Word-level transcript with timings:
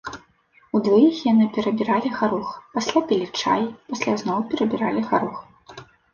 Удваіх 0.77 1.19
яны 1.31 1.45
перабіралі 1.57 2.09
гарох, 2.21 2.49
пасля 2.79 2.99
пілі 3.13 3.27
чай, 3.43 3.69
пасля 3.93 4.17
зноў 4.25 4.39
перабіралі 4.57 5.01
гарох. 5.13 5.37